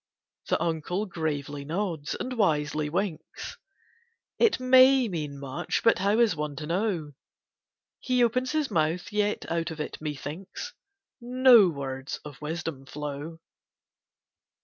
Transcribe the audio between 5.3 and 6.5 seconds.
much, but how is